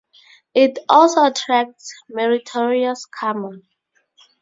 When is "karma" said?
3.05-3.59